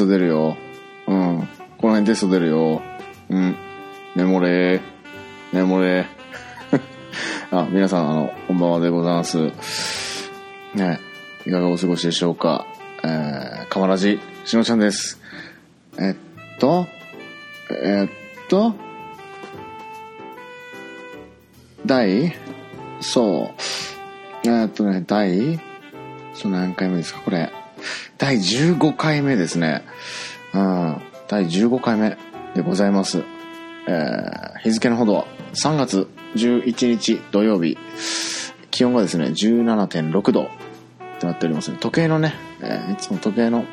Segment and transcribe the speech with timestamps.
[0.00, 0.56] ト出るよ。
[1.06, 1.48] うん。
[1.78, 2.82] この辺テスト出るよ。
[3.28, 3.56] うん。
[4.14, 4.80] メモれー。
[5.52, 6.06] メモれー。
[7.56, 9.38] あ、皆さん、あの、こんばんはでございます。
[10.74, 11.00] ね、
[11.46, 12.66] いかがお過ごしでしょうか。
[13.02, 15.20] えー、かまらじ、しのちゃんです。
[15.98, 16.86] えっと、
[17.82, 18.74] えっと、
[21.86, 22.32] 第
[23.00, 23.50] そ
[24.44, 24.48] う。
[24.48, 25.58] えっとね、第
[26.34, 27.20] そう何回目ですか？
[27.20, 27.39] これ。
[28.80, 29.84] 15回目ですね。
[30.54, 31.02] うん。
[31.28, 32.16] 第15回目
[32.54, 33.22] でございます。
[33.86, 37.76] えー、日付のほどは3月11日土曜日。
[38.70, 40.48] 気温がですね、17.6度
[41.18, 41.76] となっておりますね。
[41.78, 43.66] 時計のね、えーいつも時計の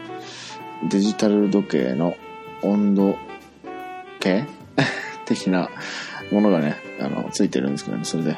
[0.89, 2.17] デジタル時計の
[2.61, 3.15] 温度
[4.19, 4.43] 計
[5.25, 5.69] 的な
[6.31, 8.37] ものがね、あの、ついてるんですけどね、それで、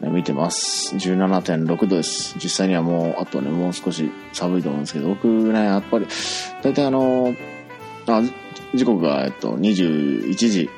[0.00, 0.94] 見てます。
[0.94, 2.34] 17.6度です。
[2.38, 6.06] 実際にはもう、あとね、もう少し寒いと思うんですけど、僕ね、やっぱり、
[6.62, 7.34] 大体あの、
[8.06, 8.22] あ、
[8.74, 10.70] 時刻が、えっと、21時、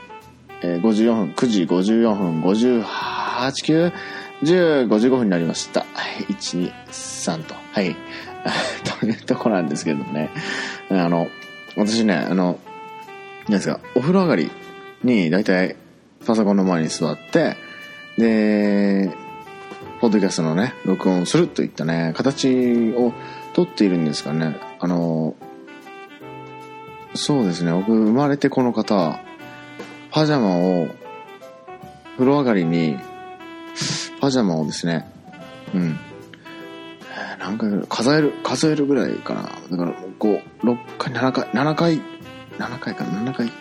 [0.63, 3.93] えー54分、9時54分、58、9、
[4.43, 5.85] 10、55分になりました。
[6.29, 7.55] 1、2、3と。
[7.73, 7.97] はい。
[9.01, 10.31] というとこなんですけどね。
[10.91, 11.29] あの、
[11.77, 12.59] 私ね、あの、
[13.49, 14.51] なんですか、お風呂上がり
[15.03, 15.77] に、大体、
[16.25, 17.57] パソコンの前に座って、
[18.19, 19.11] で、
[20.01, 23.13] ポッドキャストのね、録音するといったね、形を
[23.53, 24.57] とっているんですかね。
[24.81, 25.37] あの、
[27.15, 29.21] そうですね、僕、生まれてこの方、
[30.11, 30.89] パジャマを、
[32.17, 32.99] 風呂上がりに、
[34.21, 35.09] パジャマをですね、
[35.73, 35.99] うん。
[37.17, 39.43] え何回ぐらい数える、数えるぐらいかな。
[39.43, 42.01] だから、5、6回、7回、7回、
[42.59, 43.53] 7回かな、7回、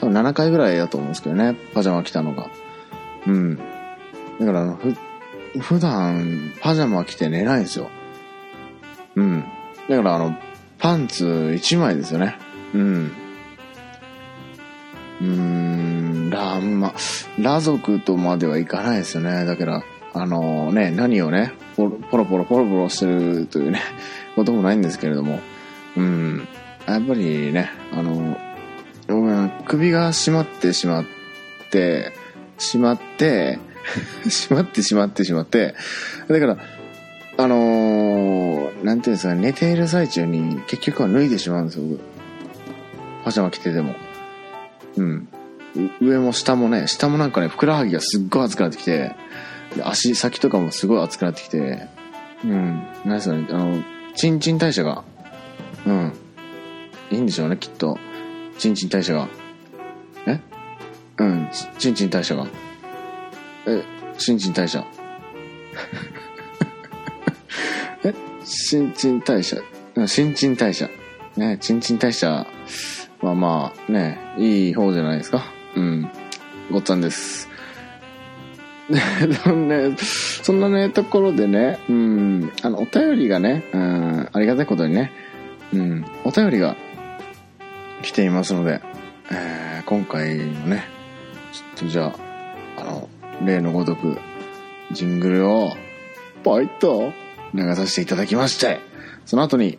[0.00, 2.50] 多分7回ぐらいだと思うんですけどね、パジャマ着たのが。
[3.26, 3.58] うん。
[4.40, 4.96] だから、ふ、
[5.60, 7.90] 普段、パジャマ着て寝ないんですよ。
[9.14, 9.44] うん。
[9.88, 10.36] だからあの、
[10.78, 12.36] パンツ1枚ですよね。
[12.74, 13.12] うん。
[15.20, 16.94] うーん、ら、あんま、
[17.36, 19.44] 裸族とまではいかないですよね。
[19.44, 23.80] だから、あのね、何をね、ポロポロポロポロしてるというね、
[24.34, 25.40] こともないんですけれども、
[25.96, 26.48] うん。
[26.86, 28.38] やっぱりね、あの、
[29.06, 31.04] 僕は首が締まってしまっ
[31.70, 32.12] て、
[32.58, 33.58] しまって、
[34.28, 35.74] しまってしまってしまって、
[36.28, 36.56] だから、
[37.36, 42.00] あのーなんていうんですか、寝ている最中に結局は脱いでしまうんですよ、僕。
[43.24, 43.94] パジャマ着てても。
[44.96, 45.28] うん。
[46.00, 49.14] 上も下もね、下もなんかね、ふくらはぎがすっごい熱くなってきて、
[49.82, 51.86] 足先とかもすごい熱くなってきて、
[52.44, 52.82] うん。
[53.04, 53.82] なんですかね、あの、
[54.14, 55.04] チンチン代謝が、
[55.86, 56.12] うん。
[57.10, 57.98] いいんでしょうね、きっと。
[58.58, 59.28] チンチン代謝が。
[60.26, 60.40] え？
[61.18, 62.46] うん、チチンチン代謝が。
[63.66, 63.82] え、
[64.18, 64.84] 新陳代謝。
[68.04, 69.56] え新陳代謝？
[70.06, 70.88] 新陳代謝。
[71.36, 72.46] ね、新陳代謝
[73.20, 75.44] はまあね、いい方じゃないですか？
[75.76, 76.08] うん。
[76.70, 77.48] ごっつぁんです。
[78.88, 79.96] で でもね、
[80.42, 85.12] そんなね、ところでね、うん、あの、お便りがね、うん、ありがたいことにね、
[85.72, 86.76] うん、お便りが
[88.02, 88.80] 来ていますので、
[89.30, 90.84] えー今回もね、
[91.52, 92.14] ちょっとじゃ
[92.76, 93.08] あ、あの、
[93.44, 94.18] 例のごとく、
[94.92, 95.76] ジングルを、
[96.42, 97.12] ポイッと
[97.54, 98.80] 流させていただきまして、
[99.26, 99.78] その後に、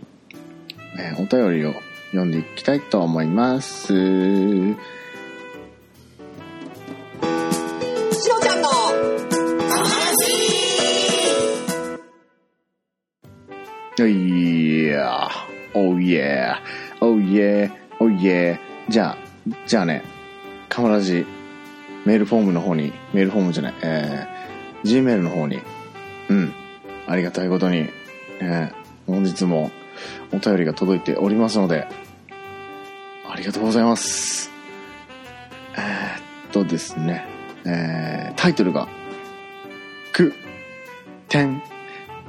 [0.98, 1.74] えーお便りを
[2.12, 3.88] 読んでいきたいと思います。
[3.88, 4.76] しの
[8.42, 8.68] ちゃんの
[14.08, 18.60] いやー、おーやー、おーやー、おーやー。
[18.90, 19.18] じゃあ、
[19.66, 20.04] じゃあね、
[20.70, 21.26] カマラジ、
[22.06, 25.60] メールフォームの方に、メールフォームじゃない、えー、Gmail の方に、
[26.30, 26.54] うん、
[27.08, 27.90] ありがたいことに、
[28.40, 28.74] えー、
[29.06, 29.72] 本日も
[30.34, 31.88] お便りが届いておりますので、
[33.28, 34.52] ありがとうございます。
[35.78, 37.26] えー、っとですね、
[37.66, 38.88] えー、タイトルが、
[40.12, 40.34] く、
[41.30, 41.62] てん、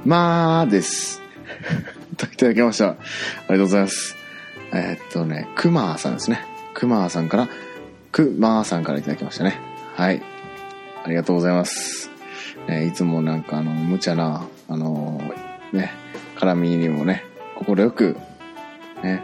[0.05, 1.21] まーです。
[2.17, 2.89] と いただきました。
[2.89, 4.15] ありがとうございます。
[4.73, 6.45] えーっとね、くまーさんですね。
[6.73, 7.49] くまーさんから、
[8.13, 9.59] くまーさんからいただきましたね。
[9.95, 10.21] はい。
[11.03, 12.11] ありがとうございます。
[12.67, 15.19] ね、いつもなんかあの、無茶な、あの
[15.73, 15.91] ね、
[16.35, 17.25] 絡みにもね、
[17.55, 18.15] 快く、
[19.01, 19.23] ね、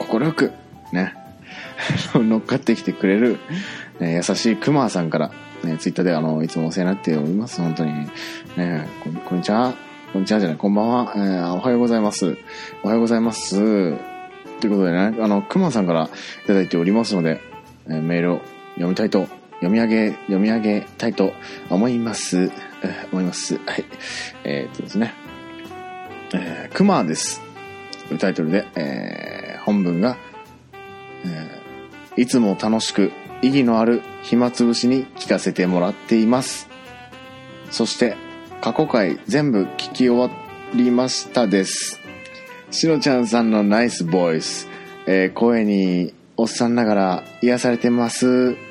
[0.00, 0.52] 快く、
[0.92, 1.14] ね、
[2.12, 3.38] 乗っかってきてくれる、
[4.00, 5.30] ね、優しいクマさんから、
[5.62, 7.60] ね、ツイッターであの、いつもお世話になっております。
[7.60, 7.92] 本当に。
[8.56, 9.74] ね、こんこんにちは。
[10.12, 11.12] こんにちはじゃない、こんばんは。
[11.14, 12.36] えー、おはようございます。
[12.82, 13.60] おはようございます。
[13.60, 16.10] ということでね、あの、クマさんから
[16.44, 17.51] いただいておりますので、
[17.86, 18.40] メールを
[18.74, 19.26] 読みたいと、
[19.56, 21.32] 読み上げ、読み上げたいと
[21.70, 22.50] 思います。
[22.82, 23.58] え思います。
[23.58, 23.84] はい。
[24.44, 25.14] えーっとですね、
[26.34, 27.40] えー、クマです。
[28.08, 30.16] というタイトルで、えー本文が、
[31.24, 31.62] えー
[32.20, 36.68] いつも楽しく意義のある暇つぶしに聞かせてもらっています。
[37.70, 38.16] そして、
[38.60, 40.30] 過去回全部聞き終わ
[40.74, 42.00] りましたです。
[42.70, 44.68] しのちゃんさんのナイスボイス、
[45.06, 48.56] えー声におっさんながら癒されてます。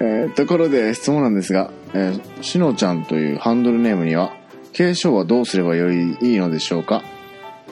[0.00, 4.32] えーところで質問なんですが、えーしのちゃんというハンドルネームには、
[4.72, 7.02] 継承はどうすればよりいいのでしょうか？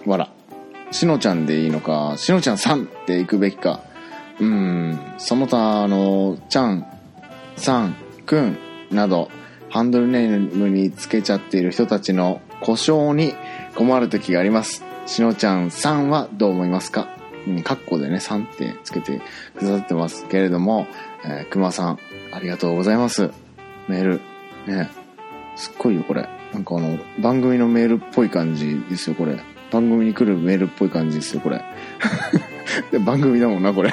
[0.06, 0.30] わら。
[0.90, 3.80] しのちゃんでいいのか、しのちゃんさんって行くべきか。
[4.40, 6.86] うん、その他の、ちゃん、
[7.56, 8.56] さん、くん
[8.90, 9.30] など、
[9.68, 13.34] ハンドルネームにつけちゃっている人たちの故障に
[13.74, 14.82] 困る時があります。
[15.06, 17.08] しのちゃんさんはどう思いますか、
[17.64, 19.20] カッコでね、さんってつけて
[19.56, 20.86] くださってますけれども、
[21.24, 21.98] えー、くまさん、
[22.32, 23.30] ありがとうございます。
[23.88, 24.20] メール、
[24.66, 24.90] ね、
[25.56, 26.28] すっごいよ、これ。
[26.52, 29.38] なんかあの、番組のメールっぽい感じですよ、これ。
[29.70, 31.62] 番組に来るメールっぽい感じですよ、これ。
[32.90, 33.92] で番組だもんな、これ。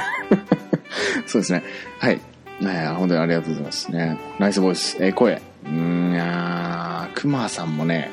[1.27, 1.63] そうですね。
[1.99, 2.19] はい。
[2.61, 4.17] ね本当にありがとうございますね。
[4.39, 4.97] ナイスボイス。
[4.99, 5.41] えー声。
[5.65, 8.11] うーん、いやー、クマさんもね、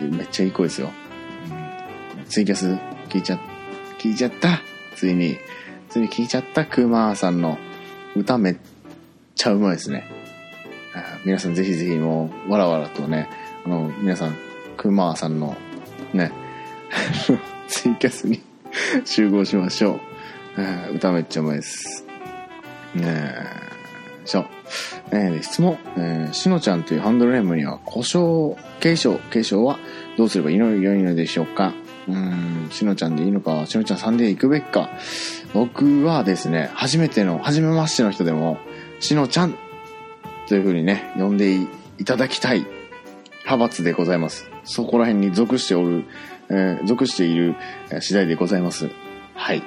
[0.00, 0.90] めっちゃいい声ですよ。
[2.16, 2.78] うんツイキャス
[3.08, 3.51] 聞いちゃって、
[4.02, 4.60] 聞いちゃった。
[4.96, 5.38] ついに、
[5.88, 7.58] ついに聞いちゃったクマさんの
[8.16, 8.56] 歌めっ
[9.34, 10.04] ちゃうまいですね。
[11.24, 13.28] 皆さんぜひぜひもう、わらわらとね、
[13.64, 14.36] あの、皆さん、
[14.76, 15.56] クマさんの、
[16.12, 16.32] ね、
[17.68, 18.42] ツイキャスに
[19.04, 20.00] 集合しましょ
[20.90, 20.94] う。
[20.96, 22.04] 歌めっちゃうまいです。
[22.94, 23.46] ねえ、
[24.24, 24.46] そう。
[25.12, 29.78] えー質問、えーしのちゃんというハンドルネームには、故障、継承、継承は
[30.18, 31.72] どうすればいいの良いのでしょうか？
[32.08, 34.90] うん、しのちゃんでいいのか、しのちゃんさんで行くべきか。
[35.54, 38.58] 僕はですね、初めての、初めましての人でも、
[39.00, 39.54] しのちゃん
[40.48, 41.68] という風にね、呼んでい
[42.04, 42.66] ただきたい
[43.44, 44.48] 派閥でございます。
[44.64, 46.04] そこら辺に属しておる、
[46.48, 47.54] えー属している
[48.00, 48.90] 次第でございます。
[49.34, 49.62] はい。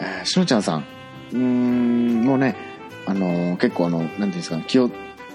[0.00, 0.84] えーしのちゃんさん、
[1.32, 2.56] うん、もうね、
[3.06, 4.90] あのー結構あの、なんていうんですか、気を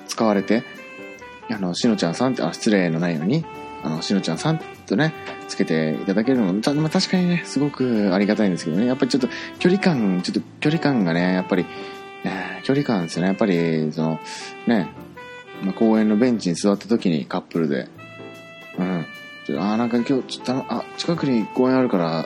[0.07, 0.63] 使われて、
[1.49, 3.45] あの、しのちゃんさんって、あ、失礼のないように、
[3.83, 5.13] あの、しのちゃんさんとね、
[5.47, 9.27] つけていただけるのも、たまあ、確かにね、すごくありがたいんですけどね、やっぱりちょっと
[9.59, 11.65] 距離感、ちょっと距離感がね、やっぱり、
[12.23, 14.19] えー距離感ですよね、やっぱり、その、
[14.67, 14.89] ね、
[15.63, 17.87] まあ、公園のベンチに座った時にカップルで、
[18.77, 19.05] うん。
[19.45, 22.25] ちょあなんか今日、ちょっとあの、あ、近くに公園あるから、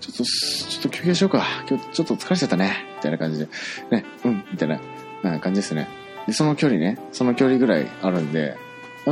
[0.00, 1.44] ちょっと、ちょっと休憩しようか。
[1.68, 2.84] 今日ちょっと疲れちゃったね。
[2.96, 3.48] みたいな感じで。
[3.90, 4.80] ね、うん、みたいな、
[5.22, 5.88] な感じですね。
[6.26, 8.56] で、その距離ね、その距離ぐらいあるんで、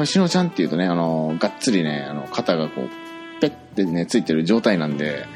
[0.04, 5.26] しのちゃんっていうとね、あの、がっつりね、あの、肩がこう、ペッてね、ついてる状態なんで、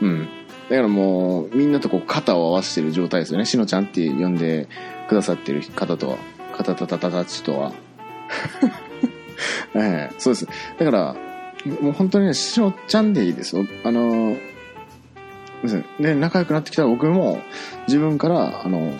[0.00, 0.28] うん。
[0.70, 3.44] だからもう、みんなとこう、肩を合わせてる状態ですよね。
[3.44, 4.68] しのちゃんって呼んで
[5.08, 6.16] くださってる方とは、
[6.56, 7.72] 肩たたたたちとは。
[9.74, 10.48] ええそうです。
[10.78, 11.16] だから、
[11.80, 13.64] もう本当にね、しのちゃんでいいですよ。
[13.84, 14.36] あの、
[15.62, 17.40] ですね、仲良くなってきたら僕も
[17.86, 18.92] 自分から、あの、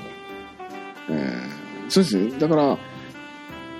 [1.08, 2.38] えーそうです。
[2.38, 2.78] だから、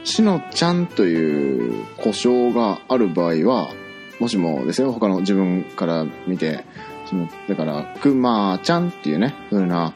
[0.07, 3.75] しのちゃんという故障がある場合は、
[4.21, 6.65] もしもですよ、他の自分から見て、
[7.07, 9.95] そのだから、くまちゃんっていうね、風な、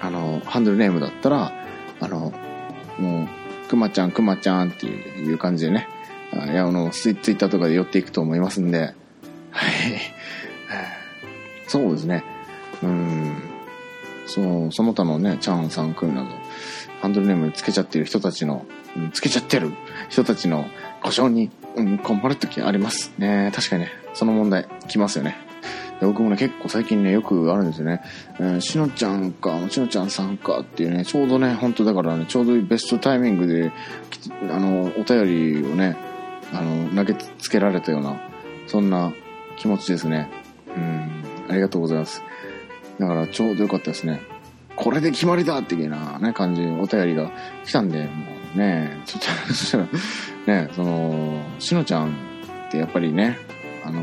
[0.00, 1.52] あの、ハンドルネームだったら、
[2.00, 2.32] あの、
[2.98, 5.86] もう、くまちゃん、くまちゃんっていう感じでね、
[6.32, 8.94] あいや、あの、ツイッターとかで寄っていくと思いますんで、はい。
[11.68, 12.24] そうですね。
[12.82, 13.36] うん。
[14.26, 16.30] そう、その他のね、チャンさんくんなど、
[17.00, 18.66] ハンドルネームつけちゃってる人たちの、
[18.96, 19.72] うんつけちゃってる
[20.08, 20.66] 人たちの
[21.02, 23.12] 故障に、うん、困る時あります。
[23.18, 25.36] ね確かにね、その問題、来ますよね。
[26.00, 28.02] 僕もね、結構最近ね、よくあるんですよね。
[28.38, 33.72] えーしのちゃんか、しのちゃんさんかっていうね、ちょうどね、本当だからね、ちょうどベストタイミングで、
[34.50, 35.96] あの、お便りをね、
[36.52, 38.20] あの、投げつけられたような、
[38.66, 39.12] そんな
[39.56, 40.30] 気持ちですね。
[40.74, 41.10] うん、
[41.48, 42.22] ありがとうございます。
[42.98, 44.20] だからちょうどよかったですね。
[44.76, 47.30] これで決まりだっていうな、ね、感じ、お便りが
[47.64, 48.10] 来たんで、も
[48.54, 49.86] うね、ちょっと、そしたら、
[50.46, 52.08] ね、その、しのちゃん
[52.68, 53.38] ってやっぱりね、
[53.84, 54.02] あの、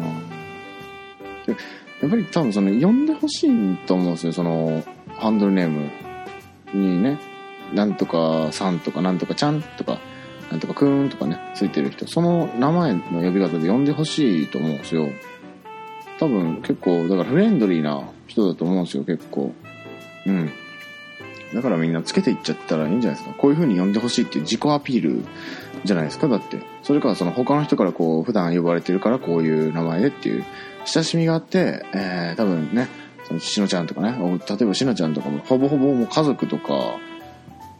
[1.46, 1.56] で
[2.02, 4.84] やっぱり多分その、呼んでほしいと思うんですよ、その、
[5.18, 5.90] ハンドルネーム
[6.74, 7.20] にね、
[7.74, 10.00] なんとかさんとかなんとかちゃんとか、
[10.52, 15.10] なんとかくーんとかね、ついてる人、その名前の呼び方で呼んでほしいと思うんですよ。
[16.20, 19.54] 多分結構、だからフレンドリーな人だと思うんですよ、結構。
[20.28, 20.52] うん。
[21.54, 23.36] だからみんなつけていっちゃったらいいんじゃないですか。
[23.38, 25.24] こういう風に呼んでほしいっていう自己アピール
[25.86, 26.60] じゃないですか、だって。
[26.84, 30.46] それからその他の人からこう、普段呼ばれてるからこういう名前でっていう、
[30.86, 32.88] 親しみがあって、えー、多分ね、
[33.28, 34.18] そのしのちゃんとかね、
[34.50, 36.98] 例えばしのちゃんとかも、ほぼほぼもう家族とか、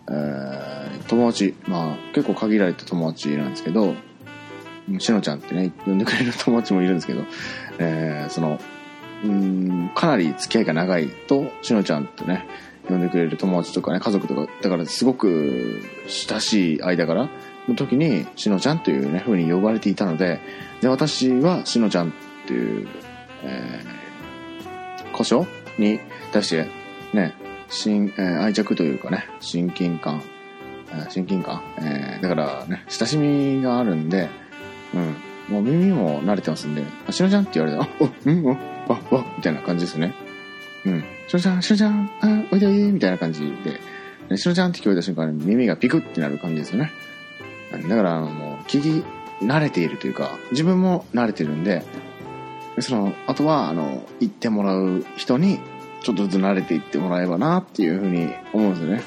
[0.10, 3.96] えー、友達、まあ結構限られた友達なんですけど、
[5.00, 7.24] しのちゃんってね、呼んでくれる友達もいるんですけど、
[7.80, 8.60] えー、その、
[9.24, 12.46] うん、かなり付き合いが長いと、しのちゃんってね、
[12.88, 17.30] 呼んでくれる友達とかね、家族とか、だからすごく親しい間柄
[17.68, 20.40] の時に、しのちゃんというね、風に呼ばれていたので、
[20.82, 22.12] で、私はしのちゃんっ
[22.48, 22.88] ていう、
[23.44, 25.48] えー、故障
[25.78, 26.00] に
[26.32, 26.70] 対して、
[27.14, 27.36] ね、
[27.70, 30.22] 親、えー愛着というかね、親近感、
[31.10, 34.30] 親近感、えーだからね、親しみがあるんで、
[34.94, 35.16] うん、
[35.50, 40.14] もう耳も慣れてますんで、あしのちゃんって言われたら、あ、お、うん、お、わ、わ、みたいな感じですね。
[40.86, 41.04] うん。
[41.28, 43.42] しのちゃん、しのちゃん、あ、おいでおいで、みたいな感じ
[44.30, 46.92] で、しのちゃんって聞こえた瞬間に耳がピクってなる感じですよね。
[47.72, 49.06] だから、あのもう、聞き
[49.46, 51.84] 慣れているというか、自分も慣れてるんで、
[52.76, 55.60] でその、あとは、あの、言ってもらう人に、
[56.04, 59.02] ちょっとずつ慣れていってもらえばなっていうふうに思うんですよね。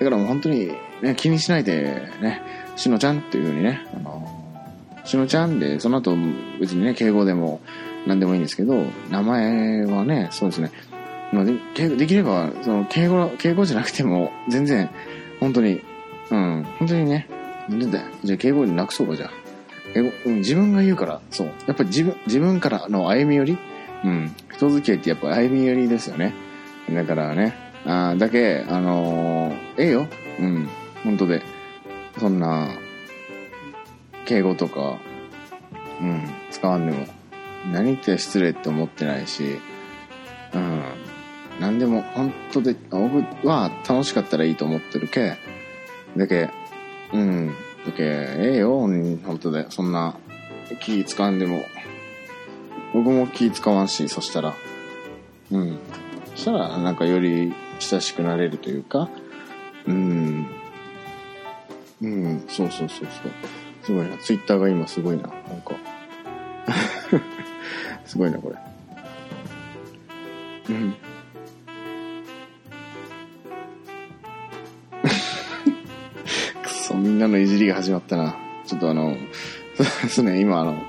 [0.00, 2.42] だからもう本当に、ね、気にしないで、ね、
[2.76, 4.28] しのちゃんっていうふうにね、あの、
[5.04, 6.16] しのちゃんで、その後
[6.60, 7.60] 別にね、敬語でも
[8.06, 10.70] 何でもいいんですけど、名前はね、そうですね、
[11.32, 11.54] まあで
[11.96, 14.90] できれば、その、敬語、敬語じゃなくても、全然、
[15.40, 15.80] 本当に、
[16.30, 17.28] うん、本当にね、
[17.68, 18.06] なんでだよ。
[18.24, 19.30] じゃあ敬語になくそうか、じゃあ。
[19.94, 21.46] 敬語、うん、自分が言うから、そう。
[21.66, 23.58] やっぱり自分、自分からの歩み寄り？
[24.04, 24.34] うん。
[24.52, 26.34] 人付き合いってやっぱ歩み寄りですよね。
[26.90, 27.54] だからね、
[27.84, 30.08] あーだけ、あのーええよ。
[30.40, 30.68] うん。
[31.04, 31.42] 本当で。
[32.18, 32.68] そんな、
[34.24, 34.98] 敬語とか、
[36.00, 37.06] うん、使わんでも、
[37.70, 39.58] 何言って失礼って思ってないし、
[40.54, 40.82] うん。
[41.60, 45.36] 何でも、本当で、僕は楽しかったらいいと思ってるけ、
[46.16, 46.50] だけ、
[47.12, 47.48] うん、
[47.86, 50.16] だけ、ええよ、本当で、そんな、
[50.80, 51.64] 気使わんでも、
[52.92, 54.54] 僕も気使わんし、そしたら、
[55.50, 55.78] うん。
[56.34, 59.08] そしたら、なんかより親しくなれるというか、
[59.86, 60.46] うん。
[62.02, 63.08] うん、そうそうそうそう。
[63.82, 64.16] すごいな。
[64.18, 65.22] ツイッターが今すごいな。
[65.22, 65.74] なんか。
[68.06, 68.56] すごいな、これ。
[70.74, 70.94] うん。
[76.62, 78.36] くそ、みんなのいじりが始まったな。
[78.66, 79.16] ちょっとあの、
[79.76, 80.82] そうですね、今あの、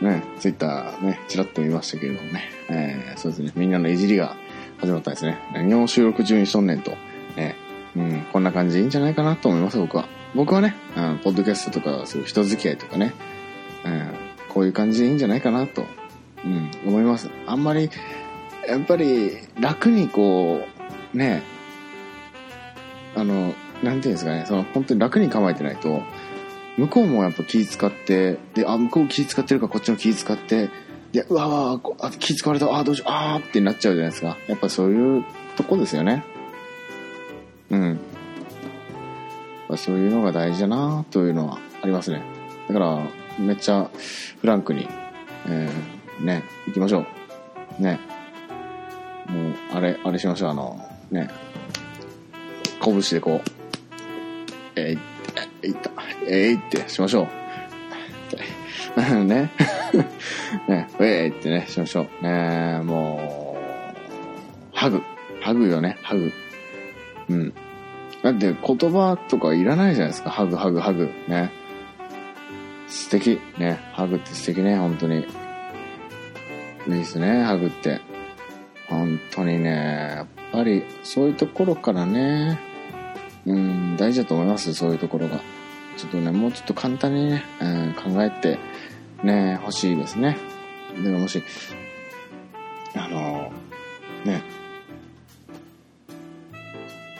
[0.00, 4.36] ね、ツイッターね、ちらっと見ましたけれどもね、えー、そうですね、みんなのいじりが
[4.78, 5.38] 始まったですね。
[5.54, 6.92] 何を収録中にしとんねんと、
[7.36, 7.56] ね、
[7.96, 10.08] うん、こんな感じでいいんじゃないかなと思います、僕は。
[10.34, 13.14] 僕はね、うん、ポッドキャストとか、そう人付き合いとかね、
[13.84, 14.10] うん、
[14.50, 15.86] こういう感じでいいんじゃないかなと、
[16.46, 17.28] うん、思います。
[17.46, 17.90] あんまり、
[18.68, 20.64] やっぱり、楽にこ
[21.14, 21.42] う、ね、
[23.14, 26.02] あの、なんていうんですかね、その、本当に楽に構えてないと、
[26.76, 30.70] 向こうもやっぱ気使って、で、あ、向こう気使ってるからこっちも気使って、
[31.12, 34.36] で、うわうわあ気使われた、あ、どうしよう、あーってなっちゃうじゃないですか。
[34.46, 35.24] やっぱそういう
[35.56, 36.24] とこですよね。
[37.70, 37.82] うん。
[37.82, 37.96] やっ
[39.68, 42.22] ぱそういうのが大事だなというのはありますね。
[42.68, 43.02] だから、
[43.38, 43.90] めっちゃ
[44.40, 44.86] フランクに、
[45.48, 47.06] えー、ね、行きましょ
[47.78, 47.82] う。
[47.82, 48.00] ね。
[49.28, 50.80] もう、あれ、あれしましょう、あの、
[51.10, 51.28] ね。
[52.80, 53.50] 拳でこう、
[54.76, 54.98] えい、
[55.62, 55.90] えいった、
[56.28, 57.26] えいってしましょう。
[59.24, 59.50] ね。
[60.68, 62.24] ね、えいってね、しましょう。
[62.24, 63.56] ね、も
[64.72, 65.02] う、ハグ。
[65.40, 66.32] ハグよね、ハグ。
[67.28, 67.52] うん。
[68.22, 70.30] だって言葉とかいらないじゃないですか。
[70.30, 71.10] ハグ、ハグ、ハグ。
[71.28, 71.50] ね。
[72.88, 73.40] 素敵。
[73.58, 73.78] ね。
[73.92, 75.26] ハグって素敵ね、本当に。
[76.86, 78.00] ですね、ハグって。
[78.88, 79.70] 本当にね、
[80.16, 82.58] やっぱりそういうところからね、
[83.44, 85.40] うん、大事だと思います、そういうところが。
[85.96, 88.58] ちょっとね、もうちょっと簡単にね、うん、考えて、
[89.22, 90.36] ね、欲しいですね。
[90.94, 91.42] でももし、
[92.94, 93.52] あの、
[94.24, 94.42] ね、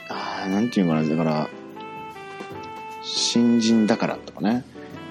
[0.09, 1.49] あーなんていうのかな、だから、
[3.03, 4.63] 新人だからとかね、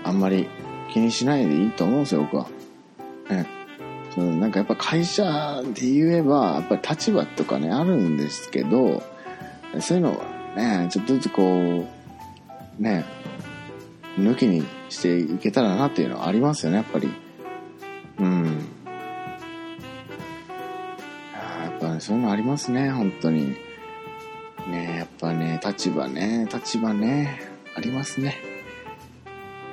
[0.05, 0.49] あんまり
[0.93, 2.49] 気にしないでいいと思うんですよ、僕は。
[3.29, 3.47] ね。
[4.17, 9.03] そのなんかやっぱ会社で言えば、やっぱり立場とかね、あるんですけど、
[9.81, 11.87] そういうのをね、ちょっとずつこ
[12.79, 13.05] う、ね、
[14.19, 17.11] 抜きにしていけたらなっていうのはありますよね、やっぱり。
[18.19, 18.45] うん。
[21.35, 23.55] やっぱ、ね、そういうのありますね、本当に。
[24.71, 27.39] ねやっぱね、立場ね、立場ね、
[27.77, 28.39] ありますね。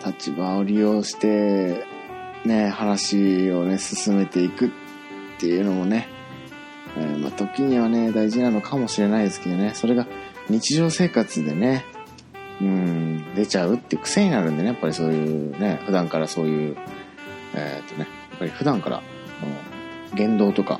[0.05, 1.92] 立場を利用して、
[2.45, 4.69] ね、話をね、進めていくっ
[5.39, 6.07] ていうのもね、
[6.97, 10.07] えーまあ、時にはね、大事なのかもしれないですけどね、それが
[10.49, 11.85] 日常生活でね、
[12.61, 16.77] うん、出ちゃうって癖になるんでね、やっぱりそういうね、普段からそういう、
[17.55, 18.97] えーっとね、やっぱり普段から、
[19.41, 19.53] この
[20.15, 20.79] 言動とか、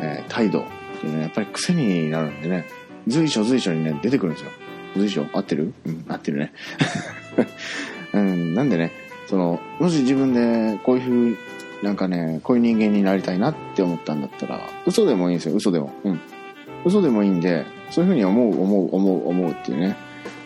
[0.00, 0.64] えー態度っ
[1.00, 2.66] ていうのはやっぱり癖になるんでね、
[3.06, 4.50] 随所随所にね、出てくるんですよ。
[4.96, 5.74] 随所合ってる？
[5.86, 6.52] うん、合ってるね。
[8.14, 8.92] うん、なんでね、
[9.34, 15.92] その、もし自分でこういうふう、なんかね、こういう人間になりたいなって思ったんだったら、嘘でもいいんですよ、嘘でも。
[16.04, 16.20] うん。
[16.84, 19.96] 嘘でもいいんで、そういうふうに思う、思う、思う、思うっていうね。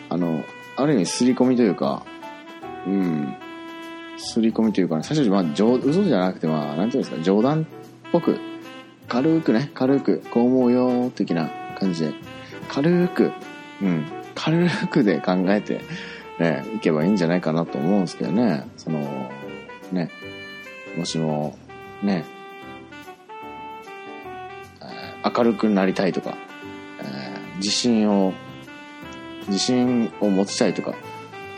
[0.09, 0.43] あの、
[0.75, 2.03] ある意味、刷り込みというか、
[2.87, 3.35] うん、
[4.17, 7.65] 刷り込みというかね、最初、まあ、冗嘘じゃなくて、まあ、なんていうんですか、冗談っ
[8.11, 8.39] ぽく、
[9.07, 12.13] 軽くね、軽く、こう思うよ、的な感じで、
[12.67, 13.33] 軽く、
[13.83, 15.81] うん、軽くで考えて、
[16.39, 19.29] ね、いけばいいんじゃないかなと思うんですけどね、その、
[19.91, 20.09] ね、
[20.97, 21.57] もしも、
[22.01, 22.23] ね、
[25.23, 26.37] 明るくなりたいとか、
[27.01, 28.33] えー自信を、
[29.47, 30.95] 自信を持ちたいとか、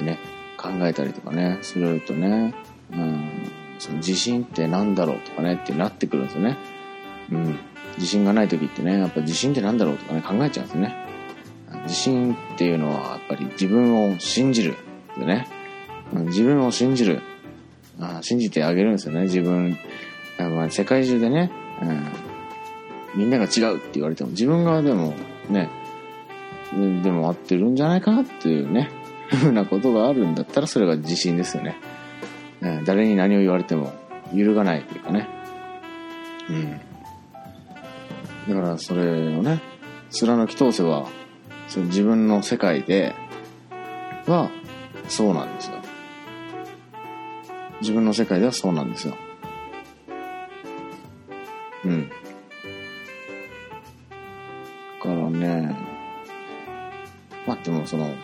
[0.01, 0.17] ね、
[0.57, 2.55] 考えたりとかね、するとね、
[2.91, 3.29] うん、
[3.79, 6.57] その自信ってなんだろうとかねってなってくるんですよね。
[7.31, 7.59] うん。
[7.97, 10.95] 自信がない時ってね、やっぱ自信ってなんだろうとかね、考えちゃうんですよね。
[11.83, 14.75] 自信っていうのはやっぱり自分を信じる。
[15.17, 15.47] でね。
[16.13, 17.21] 自分を信じる。
[18.00, 19.77] あ信じてあげるんですよね、自分。
[20.38, 25.13] まあ、世界中でね、うん、みんなが違うって言われても、自分がでも
[25.50, 25.69] ね、
[27.03, 28.89] でも合ってるんじゃないかなっていうね、
[29.29, 31.75] ふうなことがあるんだったらそれが自信ですよね。
[32.61, 33.91] うん誰に何を言われても
[34.33, 35.27] 揺るがないというかね。
[36.50, 36.79] うん。
[38.47, 39.61] だからそれをね、
[40.09, 41.07] 貫き通せば、
[41.72, 43.16] その自分の世界で
[44.27, 44.51] は
[45.07, 45.77] そうなんですよ。
[47.79, 49.16] 自分の世界ではそうなんですよ。
[51.86, 52.10] うん。
[52.10, 52.16] だ
[55.01, 55.74] からね、
[57.48, 58.16] まあでもその、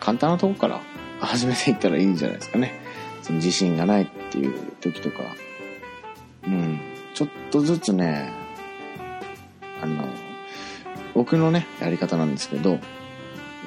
[0.00, 0.80] 簡単なとこから
[1.24, 2.74] 始めていったらいいんじゃないですかね。
[3.22, 5.22] その自信がないっていう時とか、
[6.48, 6.80] うん。
[7.14, 8.32] ちょっとずつね、
[9.80, 10.02] あの、
[11.14, 12.78] 僕のね、やり方なんですけど、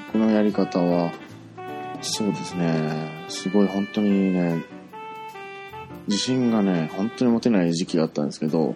[0.07, 1.11] 僕のやり方は、
[2.01, 4.63] そうですね、すごい本当にね、
[6.07, 8.75] 自信がね、本当に持てない時期があったんですけど、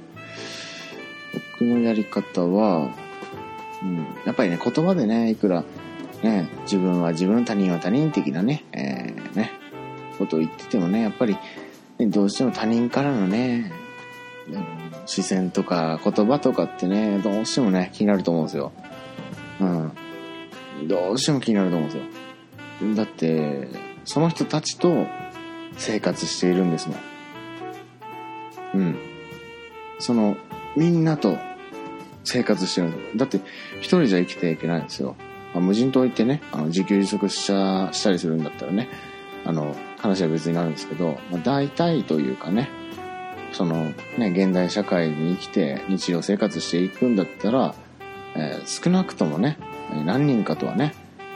[1.60, 2.90] 僕のやり方は、
[3.82, 5.64] うん、やっぱりね、言葉でね、いくら、
[6.24, 9.52] ね、自分は自分、他人は他人的なね、えーね、
[10.18, 11.38] ことを言っててもね、やっぱり、
[11.98, 13.72] ねどうしても他人からのね、
[15.10, 18.72] 視線とか言葉とかってね、どうしてもね、気になると思うんですよ。
[19.60, 19.92] うん。
[20.88, 22.96] どうしても気になると思うんですよ。
[22.96, 23.68] だって、
[24.06, 25.08] その人たちと
[25.78, 26.98] 生活しているんですもん。
[28.76, 29.00] うん。
[29.98, 30.38] その、
[30.78, 31.40] みんなと
[32.24, 33.38] 生活してるんですだって、
[33.80, 35.16] 一人じゃ生きていけないんですよ。
[35.56, 38.90] まあ、無人島行ってね、あの自給自足したしたりするんだったらね、
[39.44, 42.70] あの、話は別になるんですけど、まあ、大体というかね、
[43.60, 47.76] その、ね、現代社会に生きて日常生活していくんだったら、
[48.34, 49.58] えー少なくともね、
[50.06, 50.94] 何人かとはね、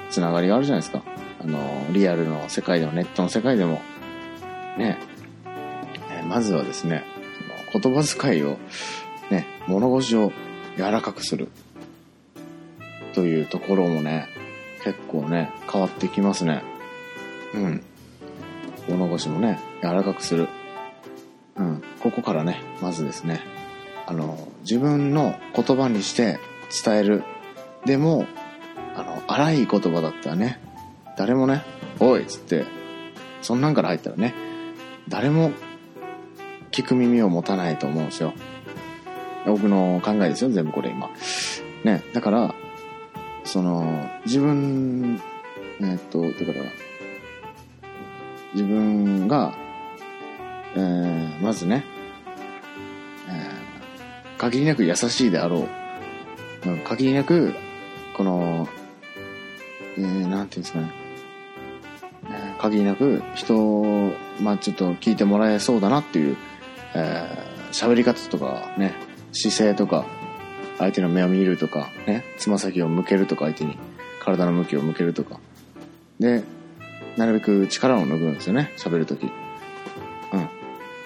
[0.10, 1.04] つながりがあるじゃないですか。
[1.42, 1.60] あの、
[1.92, 3.82] リアルの世界でもネットの世界でも、
[4.78, 5.00] ね、
[6.12, 7.04] えーまずはですね、
[7.74, 8.58] その言葉遣いを、
[9.30, 10.32] ね、物腰を
[10.78, 11.50] 柔らかくする。
[13.14, 14.30] というところもね、
[14.86, 16.64] 結構ね、変わってきますね。
[17.54, 17.84] うん。
[18.88, 20.48] 物腰もね、柔らかくする。
[21.56, 21.84] うん。
[22.02, 23.42] ここからね、まずですね、
[24.06, 26.40] あの、自分の言葉にして
[26.84, 27.24] 伝える。
[27.86, 28.26] でも、
[28.96, 30.60] あの、荒い言葉だったらね、
[31.18, 31.64] 誰もね、
[32.00, 32.66] おいっつって、
[33.42, 34.34] そんなんから入ったらね、
[35.10, 35.52] 誰も
[36.72, 38.34] 聞く耳を持たないと思うんですよ。
[39.46, 41.10] 僕の考えですよ、全部これ今。
[41.84, 42.56] ね、だから、
[43.44, 45.22] その、自分、
[45.82, 46.44] えっと、だから、
[48.54, 49.54] 自分が、
[50.76, 51.84] えーまずね、
[53.30, 55.68] えー限りなく優しいであろ
[56.66, 56.70] う。
[56.70, 57.54] うん限りなく、
[58.16, 58.68] この、
[59.98, 60.92] えーなんていうんですかね、
[62.30, 66.38] え限りなく人を、まあちょっと聞いてもらえそうだなっていう、
[66.96, 68.94] えー喋り方とかね、
[69.32, 70.06] 姿勢とか、
[70.78, 73.78] 相手の目を見るとか、ね、つま先を向けるとか相手に、
[74.20, 75.40] 体の向きを向けるとか。
[76.20, 76.44] で、
[77.18, 79.28] なるべく力を抜くんですよね、喋るとき。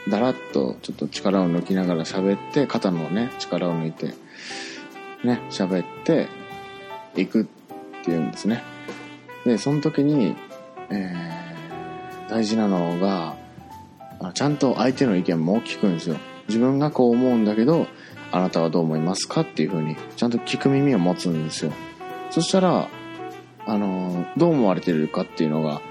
[0.10, 4.14] だらっとちょっと力を抜きながら喋って、肩のね、力を抜いて、
[5.24, 6.28] ね、喋って
[7.16, 7.46] いくっ
[8.04, 8.64] ていうんですね。
[9.46, 10.36] で、その時に、
[10.90, 11.38] えー
[12.30, 13.36] 大事なのが、
[14.34, 16.18] ちゃんと相手の意見も聞くんですよ。
[16.48, 17.88] 自分がこう思うんだけど、
[18.32, 21.72] あなたはどう思いますかっていう風に、ちゃんと聞く耳を持つんですよ。
[22.30, 22.90] そしたら、
[23.66, 25.82] あの、どう思われてるかっていうのが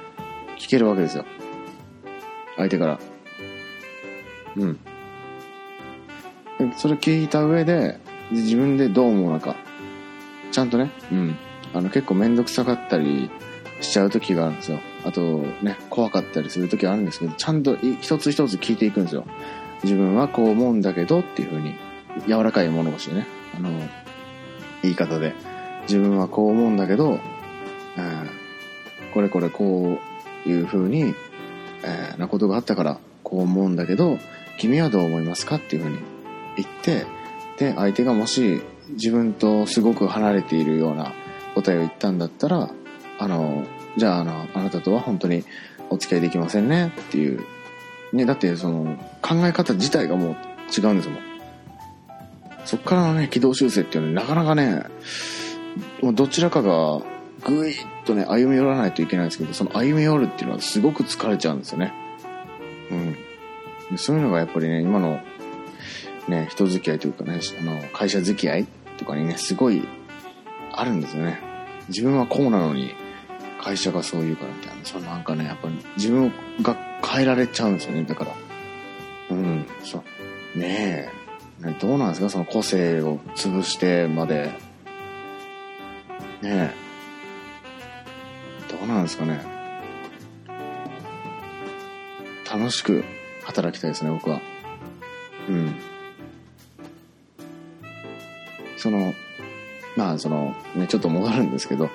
[0.59, 1.25] 聞けるわけですよ。
[2.57, 2.99] 相手から。
[4.57, 4.79] うん。
[6.77, 7.99] それ聞いた上で、
[8.31, 9.57] 自分でどう思うのか。
[10.51, 11.37] ちゃんとね、うん。
[11.75, 13.31] あの、結構めんどくさかったり
[13.81, 14.81] しちゃう時があるんですよ。
[15.05, 15.21] あと、
[15.62, 19.27] ね、怖かったりする時あるんですけど、ちゃんと一つ一つ聞いていくんですよ。
[19.85, 21.75] 自分はこう思うんだけどっていう風に、
[22.27, 23.71] 柔らかい物腰でね、あの、
[24.83, 25.35] 言い方で。
[25.83, 27.21] 自分はこう思うんだけど、うん、
[29.14, 29.99] これこれこ
[30.45, 31.14] ういう風に、
[31.85, 34.19] えーなことがあったからこう思うんだけど、
[34.59, 36.01] 君はどう思いますかっていう風に
[36.57, 37.07] 言って、
[37.59, 41.14] で、相手がもし自分とすごく離れているような
[41.55, 42.71] 答えを言ったんだったら、
[43.19, 43.66] あの、
[43.97, 45.45] じゃあ、あの、あなたとは本当に
[45.90, 47.45] お付き合いできませんねっていう。
[48.12, 50.37] ね、だってその考え方自体がもう
[50.75, 51.19] 違うんですもん。
[52.64, 54.85] そっからのね、軌道修正っていうのはなかなかね、
[56.03, 57.01] もうどちらかが
[57.45, 61.92] ぐいっとね、歩み寄らないといけないんですけど、その歩み寄るっていうのはすごく疲れちゃうんですよね。
[62.90, 63.16] うん。
[63.94, 65.20] そういうのがやっぱりね、今の
[66.29, 69.87] ね、人付き合いというかね、あの、会社付き合いとかにね、すごい
[70.72, 71.40] あるんですよね。
[71.88, 72.94] 自分はこうなのに、
[73.62, 74.85] 会社がそう言うからみたいな。
[74.85, 78.33] そのなんかね、やっぱり自分が変えられちゃうんですよね、だから。
[79.31, 80.03] うん、そ
[80.55, 80.59] う。
[80.59, 81.11] ね
[81.62, 81.66] え。
[81.66, 82.29] ねどうなんですか？
[82.29, 84.51] その個性を潰してまで。
[86.42, 86.75] ねえ。
[88.70, 89.40] どうなんですかね？
[92.51, 93.05] 楽しく
[93.47, 94.41] 働きたいですね、僕は。
[95.49, 95.75] うん。
[98.77, 99.15] その、
[99.97, 101.89] まあ、その、ね、ちょっと戻るんですけど、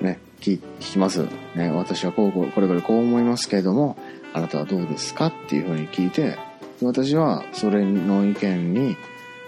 [0.00, 1.26] ね、聞聞きます。
[1.56, 3.96] ね、私はこう、これこれこう思いますけれども、
[4.34, 6.36] あなたはどうですかっていうふうに聞いて、
[6.80, 8.96] で私はそれの意見に、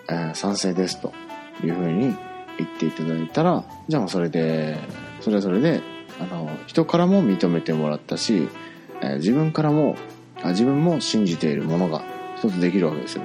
[0.08, 1.12] えー賛成ですと
[1.64, 2.14] いうふうに
[2.58, 4.78] 言っていただいたら、じゃあもうそれで、
[5.20, 5.82] それはそれで、
[6.18, 8.48] あの、人からも認めてもらったし、
[9.02, 12.02] えー自分からも、あ自分も信じているものが
[12.36, 13.24] 一つできるわけですよ。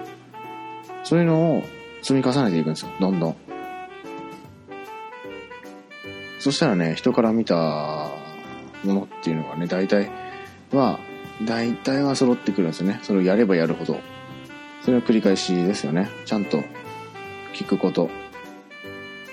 [1.04, 1.63] そういうのを
[2.02, 3.36] 積み重ねていくんですよ、どんどん。
[6.39, 8.10] そしたらね、人から見た
[8.84, 10.10] ものっていうのがね、大体
[10.71, 11.00] は、
[11.45, 13.00] 大体は揃ってくるんですよね。
[13.04, 14.00] それをやればやるほど。
[14.84, 16.10] それは繰り返しですよね。
[16.26, 16.63] ちゃんと
[17.54, 18.10] 聞くこと。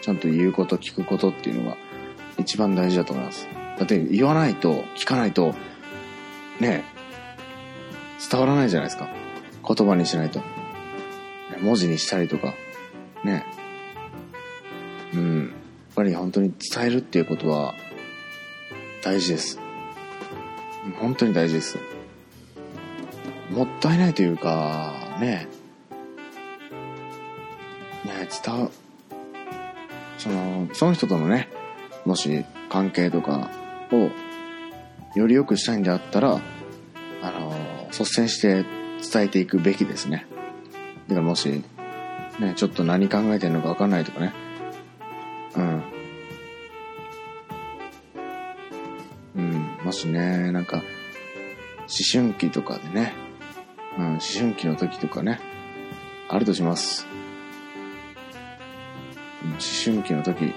[0.02, 1.76] ちゃんと言うこと、聞くことっていうのが
[2.38, 3.48] 一番大事だと思います。
[3.78, 5.54] だって言わないと、聞かないと、
[6.60, 6.84] ね、
[8.30, 9.08] 伝わらないじゃないですか。
[9.66, 10.42] 言葉にしないと。
[11.60, 12.54] 文字にしたりとか。
[13.24, 13.44] ね。
[15.14, 15.46] うん。
[15.46, 17.74] やっぱり本当に伝えるっていうことは
[19.02, 19.58] 大事です。
[21.00, 21.78] 本当に大事です。
[23.50, 25.48] もったいないというか、ね。
[28.04, 28.70] ね、伝わ、
[30.18, 31.48] その、その人とのね、
[32.04, 33.50] もし関係とか
[33.90, 34.10] を
[35.18, 36.40] より良くしたいんであったら、
[37.90, 38.64] 率先して
[39.12, 40.26] 伝えていくべきですね。
[41.08, 41.64] だからもし、
[42.38, 44.32] ね、ちょっと何考えてるのか分かんないとかね。
[45.56, 45.82] うん。
[49.36, 50.84] うん、もしね、なんか、思
[52.12, 53.14] 春期とかでね、
[53.96, 55.40] うん、思春期の時とかね、
[56.28, 57.06] あるとします。
[59.42, 60.54] 思春期の時、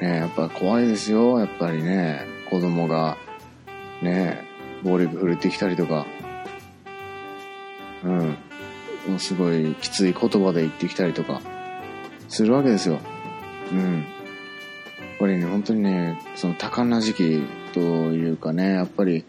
[0.00, 3.16] ね、やっぱ怖いですよ、やっぱりね、子供が、
[4.02, 4.42] ね、
[4.82, 6.06] 暴力振るってきたりとか、
[9.18, 11.40] すごいきつい言葉で言ってきたりとか、
[12.28, 12.98] するわけですよ。
[13.72, 13.94] うん。
[13.94, 19.24] やっぱりね、本当にね、その多感な時期というかね、やっぱり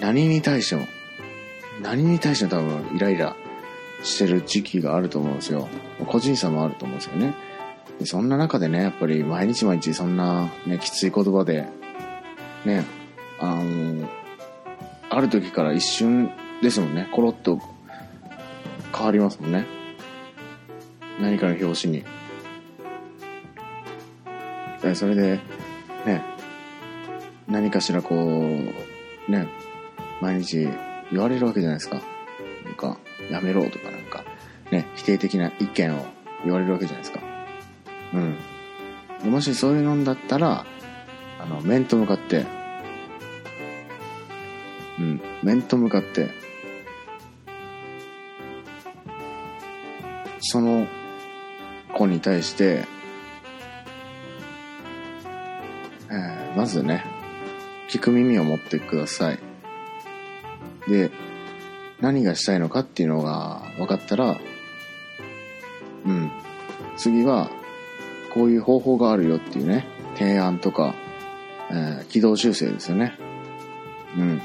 [0.00, 0.86] 何に対しても、
[1.82, 3.36] 何に対しても多分イライラ
[4.02, 5.68] してる時期があると思うんですよ。
[6.06, 7.34] 個人差もあると思うんですよね。
[7.98, 11.66] でそんな中でね、やっぱり毎日毎日そんなね、きつい言葉で、
[12.64, 12.84] ね、
[13.38, 14.08] あの、
[15.08, 16.30] ある時から一瞬
[16.62, 17.60] ですもんね、コロッと
[18.94, 19.66] 変わりますもんね。
[21.20, 22.04] 何かの表紙に。
[24.94, 25.40] それで、
[26.04, 26.22] ね、
[27.48, 29.48] 何かしらこう、ね、
[30.20, 30.68] 毎日
[31.10, 32.00] 言われるわけじゃないですか。
[32.64, 32.98] なんか、
[33.30, 34.24] やめろとかなんか、
[34.70, 36.04] ね、否定的な意見を
[36.44, 37.20] 言われるわけじゃないですか。
[39.24, 39.30] うん。
[39.30, 40.66] もしそういうのだったら、
[41.40, 42.46] あの、面と向かって、
[44.98, 46.30] うん、面と向かって、
[50.48, 50.86] その
[51.92, 52.84] 子に対して、
[56.08, 57.04] えーまずね、
[57.90, 59.38] 聞く耳を持ってください。
[60.88, 61.10] で、
[62.00, 64.38] 何がしたいのかっていうのが分かったら、
[66.06, 66.30] うん。
[66.96, 67.50] 次は、
[68.32, 70.94] こういう方法があるよっていうね、提案とか、
[71.70, 73.18] えー軌道修正ですよね。
[74.16, 74.40] うん。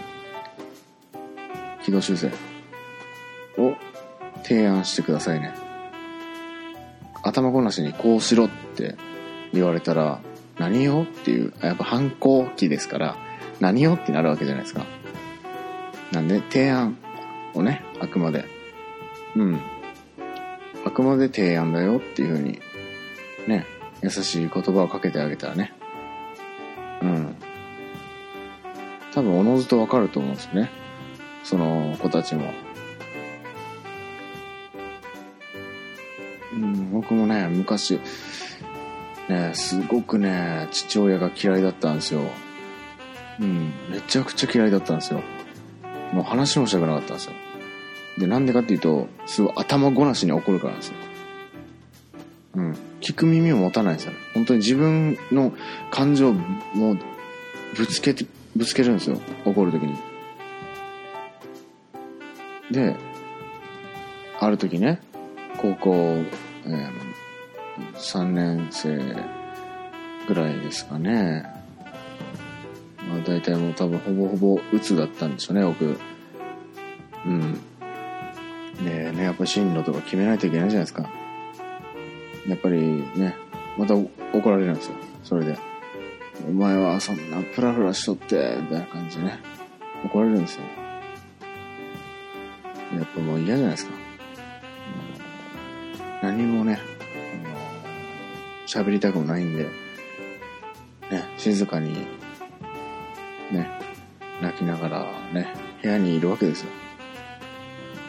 [1.86, 2.32] 軌道修正
[3.58, 3.76] を
[4.44, 5.71] 提案してくださいね。
[7.42, 8.96] 頭ごなしにこうしろって
[9.54, 10.22] 言われたら、
[10.58, 13.16] 何よっていう、やっぱ反抗期ですから、
[13.60, 14.86] 何よってなるわけじゃないですか。
[16.12, 16.98] なんで、提案
[17.54, 18.46] をね、あくまで。
[19.36, 19.60] うん。
[20.86, 22.60] あくまで提案だよっていう風に、
[23.48, 23.66] ね、
[24.02, 25.74] 優しい言葉をかけてあげたらね。
[27.02, 27.36] うん。
[29.14, 30.70] 多分、おのずとわかると思うんですよね。
[31.44, 32.54] その子たちも。
[37.12, 38.00] 僕もね、昔、
[39.28, 42.22] ね、すごくね、父親が嫌いだったんですよ。
[43.38, 45.22] うん、めちゃくちゃ嫌いだったんですよ。
[46.14, 47.34] もう話もしたくなかったんですよ。
[48.18, 50.96] で、なんでかっていうと、すごい頭ごなしに怒るからなんですよ。
[52.56, 52.78] うん。
[53.02, 54.18] 聞く耳を持たないんですよね。
[54.34, 55.52] 本当に自分の
[55.90, 56.34] 感情を
[57.76, 59.20] ぶつけて、ぶつけるんですよ。
[59.44, 59.98] 怒るときに。
[62.72, 62.96] で、
[64.40, 65.02] ある時ね、
[65.58, 66.24] 高校、
[66.66, 67.12] えー
[67.96, 69.00] 3年生
[70.28, 71.46] ぐらいですかね。
[73.08, 75.98] まあ大体もう多分ほぼほぼ鬱だったんでしょうね、僕。
[77.26, 77.60] うん。
[78.84, 81.10] でね、やっぱ進路とか決めないといけないじゃないですか。
[82.48, 82.82] やっぱり
[83.16, 83.36] ね、
[83.78, 84.10] また怒
[84.50, 84.96] られるんですよ。
[85.24, 85.58] それで。
[86.48, 89.40] お前はそんなプラプラしとって、みたいな感じでね。
[90.06, 90.64] 怒られるんですよ。
[92.96, 94.01] やっぱもう嫌じゃないですか。
[96.22, 96.80] 何もね、
[97.36, 97.56] あの
[98.68, 99.64] 喋りたくもないんで、
[101.10, 101.94] ね、静かに、
[103.52, 103.68] ね、
[104.42, 105.48] 泣きながらね、
[105.82, 106.70] 部屋にいるわけですよ。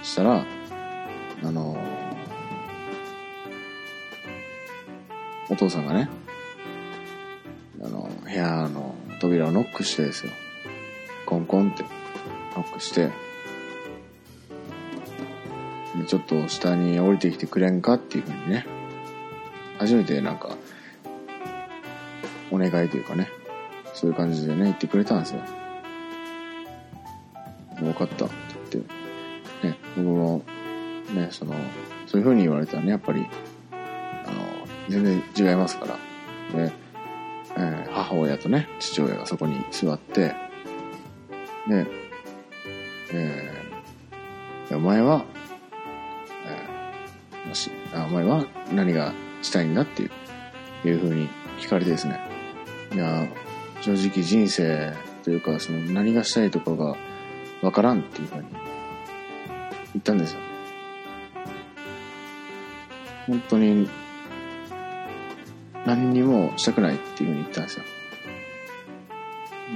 [0.03, 0.45] そしたら、
[1.45, 1.77] あの
[5.49, 6.09] お父さんがね、
[7.83, 10.33] あの、部屋の扉をノックしてですよ。
[11.27, 11.83] コンコンって
[12.57, 13.11] ノックして、
[16.13, 18.67] ちょっと下に降りてきてくれんかっていうふうにね、
[19.79, 20.59] 初めてなんか、
[22.51, 23.31] お願いというかね、
[23.95, 25.41] そういう感じでね、言ってくれたんですよ。
[27.77, 28.35] 分かったって
[28.73, 28.85] 言っ
[29.63, 30.43] て、ね、僕も、
[31.15, 31.55] ね、その、
[32.07, 33.27] そういう風に言われたらね、やっぱり、
[33.73, 35.95] あの、全然違いますから。
[36.67, 36.73] で、
[37.57, 40.35] えー母親とね、父親がそこに座って、
[41.67, 41.87] で、
[43.15, 45.25] えーお前は、
[47.95, 50.07] あ、お前は何がしたいんだってい
[50.85, 51.29] う、いう風に
[51.61, 52.21] 聞かれてですね。
[52.95, 53.29] いや、
[53.81, 54.93] 正直人生
[55.25, 56.97] というか、その何がしたいとかが
[57.63, 60.41] わからんっていう風に言ったんですよ。
[63.27, 63.89] 本当に
[65.87, 67.85] 何にもしたくないっていう風に言ったんですよ。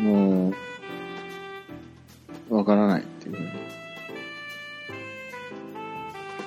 [0.02, 0.52] も
[2.50, 3.65] う、わからないっていう風に。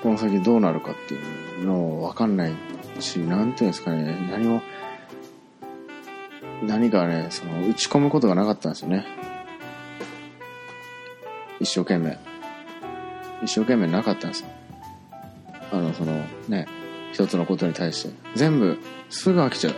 [0.02, 2.54] この先どうなるかっていうのをわかんない
[3.00, 4.62] し、なんていうんですかね、何も、
[6.64, 9.06] 何かね、その、打ち込むことがなかったんですよね。
[11.60, 12.18] 一生懸命。
[13.44, 14.50] 一生懸命なかったんですよ。
[15.72, 16.68] あの、その、ね、
[17.12, 18.14] 一つのことに対して。
[18.36, 18.78] 全部、
[19.10, 19.76] すぐ飽きちゃう。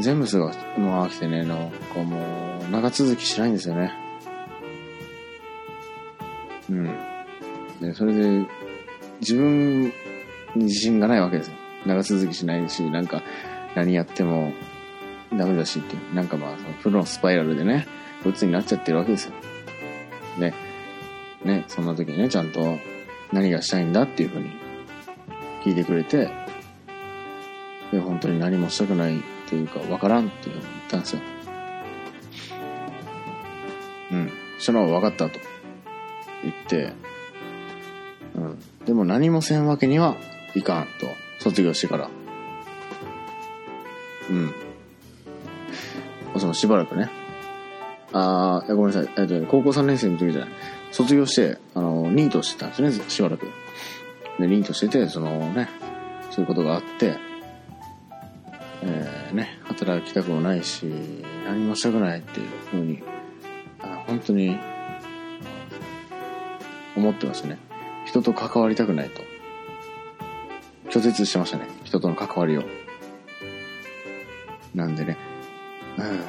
[0.00, 0.52] 全部すぐもう
[1.06, 2.18] 飽きてね、なんかも
[2.68, 3.92] う、長続きしないんですよね。
[6.70, 6.84] うん。
[7.80, 8.46] で、それで、
[9.20, 9.92] 自分に
[10.56, 11.54] 自信がないわけですよ。
[11.86, 13.22] 長続きしないし、なんか、
[13.74, 14.52] 何やっても
[15.32, 17.86] ダメだしっていう、なんかまあ、プロのスパイラルでね、
[18.24, 19.32] 鬱になっちゃってるわけですよ。
[20.38, 20.54] で、
[21.44, 22.78] ね、そんな時にね、ちゃんと
[23.32, 24.50] 何がしたいんだっていうふうに
[25.64, 26.30] 聞いてくれて、
[27.92, 31.20] で、本当に何もしたくないというか、わからんっていうふうに言ったんですよ。
[34.12, 34.32] うん。
[34.58, 35.38] そしたら分かったと
[36.42, 36.92] 言って、
[38.88, 40.16] でも何もせんわけには
[40.54, 41.08] いかんと、
[41.40, 42.10] 卒業してから。
[44.30, 44.54] うん。
[46.38, 47.10] そのしばらくね。
[48.14, 49.10] あーごめんなさい。
[49.18, 50.50] えっと、高校3年生の時じゃない。
[50.90, 53.50] 卒業して、あの、ニートしてたんですね、しばらく。
[54.38, 55.68] で、ニートしてて、そのね、
[56.30, 57.18] そういうことがあって、
[58.80, 60.86] えー、ね、働きたくもないし、
[61.44, 63.02] 何もしたくないっていうふうに、
[63.80, 64.58] あ本当に、
[66.96, 67.67] 思ってましたね。
[68.08, 69.22] 人と関わりたくないと。
[70.90, 71.66] 拒絶してましたね。
[71.84, 72.64] 人との関わりを。
[74.74, 75.16] なんでね、
[75.98, 76.20] うん。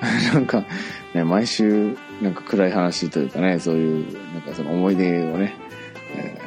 [0.34, 0.64] なんか、
[1.14, 5.54] ね、毎週、なんか暗い話というかね、そういう、なんかその思い出をね、
[6.14, 6.46] えー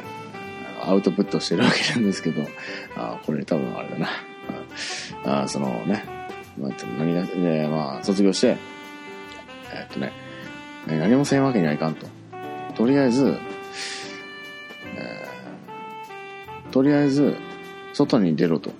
[0.82, 2.42] アウトプットしてるわけなんですけど、
[2.96, 5.42] あこれ多分あれだな。
[5.42, 6.04] あそのね、
[6.58, 8.56] まあ、何が、ね、まあ、卒業して、
[9.72, 10.12] えっとね、
[10.86, 12.06] 何もせんわけにはいかんと。
[12.74, 13.38] とりあえず、
[16.70, 17.36] とりあえず、
[17.92, 18.70] 外に出ろと。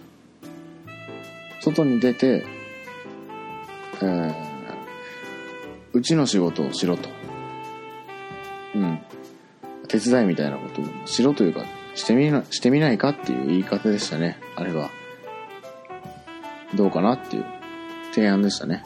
[1.60, 2.44] 外に出て、
[4.02, 4.50] えー
[5.92, 7.08] うちの仕事をしろと。
[8.74, 9.00] うん。
[9.88, 14.38] 手伝いみたいなことをしろというか、してみな、してみないかっていう言い方でしたね。
[14.54, 14.90] あれは。
[16.74, 17.44] どうかなっていう
[18.12, 18.84] 提案でしたね。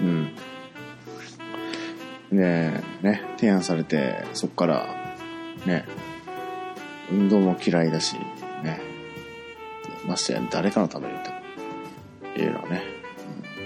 [0.00, 0.34] うん。
[2.32, 5.16] で、ね、提案されて、そっから、
[5.66, 5.84] ね、
[7.14, 8.16] 運動も嫌いだし、
[8.62, 8.80] ね、
[10.04, 11.14] ましてや誰かのために
[12.34, 12.82] というのはね、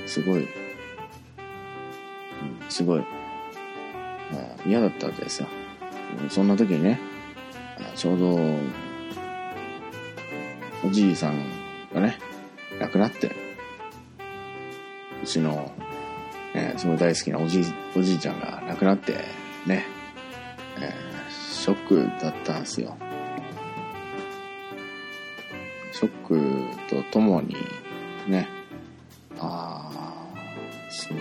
[0.03, 0.09] うん。
[0.09, 0.49] すごい、うん。
[2.69, 5.49] すごい、まあ嫌だったわけですよ。
[6.29, 7.01] そんな時にね、
[7.97, 8.39] ちょうど、
[10.85, 11.43] おじいさん
[11.95, 12.19] がね、
[12.81, 13.35] 亡くなって、
[15.23, 15.73] うちの、
[16.55, 17.65] ね、すごい大好きなおじい、
[17.97, 19.25] おじいちゃんが亡くなって、
[19.67, 19.87] ね、
[20.81, 21.19] えー
[21.59, 22.97] ショックだったんですよ。
[27.11, 27.57] ともに、
[28.27, 28.49] ね、
[29.39, 29.91] あ
[30.91, 31.21] その、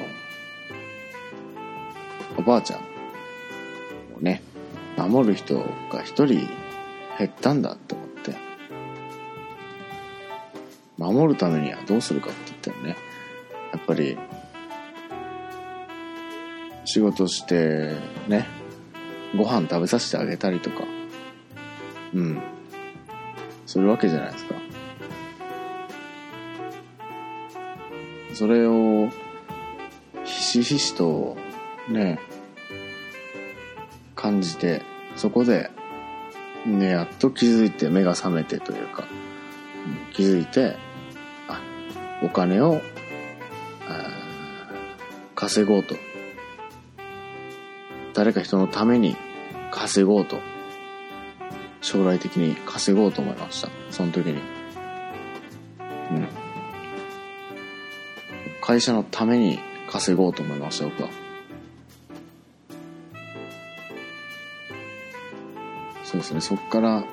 [2.38, 2.80] おばあちゃん
[4.18, 4.42] をね、
[4.98, 5.60] 守る人
[5.92, 6.48] が一人
[7.18, 8.36] 減ったんだって思って、
[10.98, 12.98] 守るためにはどうするかって言ったらね、
[13.74, 14.18] やっぱり、
[16.86, 17.96] 仕事して、
[18.28, 18.48] ね、
[19.36, 20.84] ご飯食べさせてあげたりとか、
[22.14, 22.42] うん、
[23.66, 24.57] するわけじゃないですか。
[28.38, 29.10] それを、
[30.24, 31.38] ひしひしと、
[31.90, 32.20] ね、
[34.14, 34.84] 感じて、
[35.16, 35.72] そこで、
[36.64, 39.08] ね、やっと気づいて、目が覚めてというか、
[40.14, 40.76] 気づいて、
[41.48, 41.60] あ、
[42.22, 42.80] お金を、
[45.34, 45.96] 稼ごうと。
[48.14, 49.16] 誰か人のために
[49.72, 50.38] 稼ごうと。
[51.82, 53.70] 将来的に稼ごうと思いました。
[53.90, 54.57] その時に。
[58.68, 61.08] 会社のために稼ごうと思いました、僕は。
[66.04, 67.06] そうですね、そっから、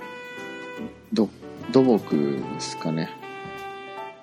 [1.13, 1.29] ど、
[1.71, 3.09] 土木ですかね。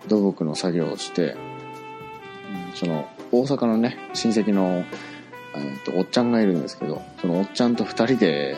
[0.09, 1.37] 土木の作業をして、
[2.73, 4.83] その、大阪のね、親戚の、
[5.55, 8.57] えっと、おっちゃんがいるんですけど、そのおっちゃんと二人で、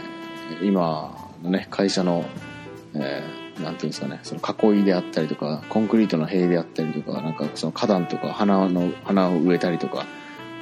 [0.63, 2.25] 今のね、会社の、
[2.95, 10.05] えーなんていうんですかね、その囲いであったりとか、コンクリートの塀であったりとか、なんかその花壇とか花の、花を植えたりとか、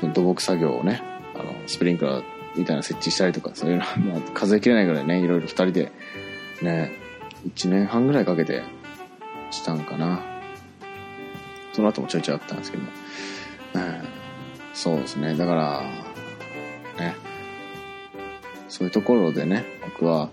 [0.01, 1.01] その土木作業をね、
[1.35, 2.23] あの、スプリンクラー
[2.55, 5.91] みたいな設置したりとか、そういうの、まあ、数えきれないぐらいね、いろいろ二人で、
[6.61, 6.91] ね、
[7.45, 8.63] 一年半ぐらいかけて
[9.51, 10.21] したんかな。
[11.73, 12.83] その後もちょいちょいあったんですけど、
[13.75, 14.03] うん、
[14.73, 15.81] そうですね、だから、
[16.97, 17.15] ね、
[18.67, 20.29] そういうところでね、僕は、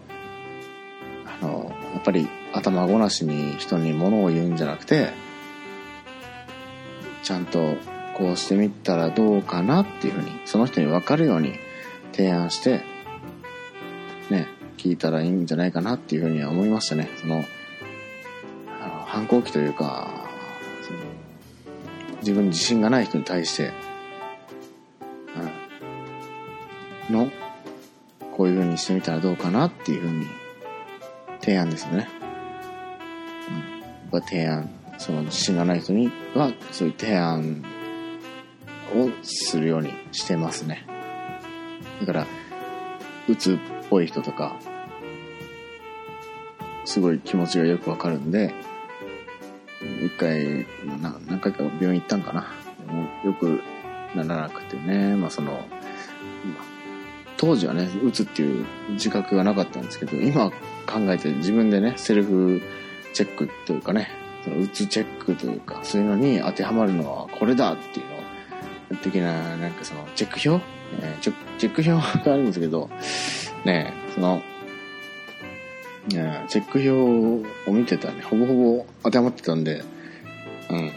[1.40, 5.10] あの、やっぱり頭ごなしに人に物を言うんじゃなくて、
[7.22, 7.76] ちゃんと
[8.16, 11.54] こうしてみたらどうかなっていうふうに、その人に分かるように
[12.12, 12.82] 提案して、
[14.30, 17.08] ね、聞いたらいいんじゃないかなっていうふうには思いましたね。
[17.20, 17.44] その、
[19.06, 20.10] 反抗期というか、
[22.20, 23.72] 自分に自信がない人に対して、
[27.08, 27.30] うん、の、
[28.36, 30.26] こういうふうにしてみたらどうかなっていうふうに
[31.40, 32.17] 提案ですよね。
[34.12, 37.64] うん、やっぱ提案、その自信がない人には、そういう提案
[38.94, 40.86] をするようにしてますね。
[42.00, 42.26] だから、
[43.28, 43.58] うつっ
[43.90, 44.56] ぽい人とか、
[46.84, 48.54] すごい気持ちがよくわかるんで、
[50.04, 50.66] 一回、
[51.00, 52.46] な何回か病院行ったんかな。
[52.92, 53.60] もうよく
[54.14, 55.66] ならなくてね、まあその、
[57.36, 62.62] 当時はね、うつっていう自覚がなかったんですけど、今考えて自分でね、セルフ
[63.18, 64.08] チェックというかね、
[64.44, 70.64] そのうつチェックというか、そういうのに当てはまるのはこれだっていうの的な、なんかその、チェック表、
[71.02, 72.88] えーチェック表があるんですけど、
[73.64, 74.40] ね、その、
[76.08, 79.82] チェック表を見てたらね、ほぼほぼ当てはまってたんで、
[80.70, 80.92] うん。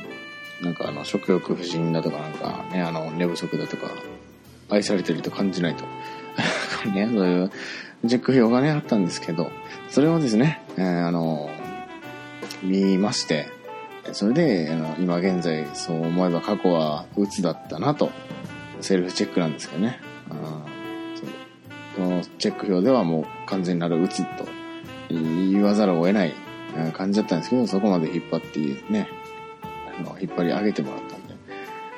[0.62, 3.88] なんかあの、食欲不振だとかなんかね、あの、寝不足だとか、
[4.70, 5.86] 愛されてると感じないと。
[5.86, 5.90] こ
[6.86, 7.52] れね、そういう
[8.08, 9.52] チェック表がね、あったんですけど、
[9.90, 11.50] それをですね、えーあの、
[12.64, 13.48] 見まして、
[14.14, 18.12] それで、あの、今現在そう思えば過去は鬱だったなと、
[18.82, 20.00] セルフチェックなんですけどね。
[20.30, 20.66] あ
[21.16, 24.46] そこのチェック表ではもう完全なる鬱と
[25.10, 26.34] 言わざるを得ない
[26.94, 28.60] 感じだったんですけど、そこまで引っ張って
[28.92, 29.08] ね、
[30.00, 31.36] あの、引っ張り上げてもらったんで、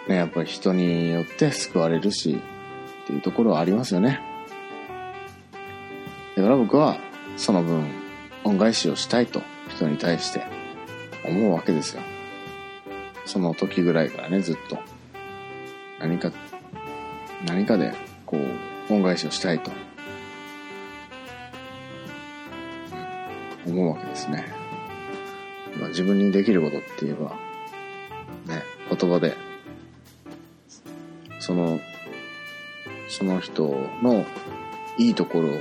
[0.08, 2.40] ね、やっぱり人によって救われるし、
[3.04, 4.20] っていうところはありますよね。
[6.36, 6.98] だから僕は、
[7.38, 7.86] その分、
[8.44, 9.42] 恩返しをしたいと、
[9.76, 10.46] 人に対して
[11.26, 12.02] 思うわけですよ。
[13.26, 14.78] その時ぐらいからね、ずっと。
[16.00, 16.32] 何か、
[17.46, 17.94] 何かで、
[18.26, 19.72] こう、恩返しをしたいと、
[23.66, 24.46] 思うわけですね。
[25.80, 27.32] まあ、自分にできることって言えば、
[28.54, 29.36] ね、言葉で、
[31.40, 31.80] その、
[33.08, 33.64] その人
[34.02, 34.26] の
[34.98, 35.52] いいところを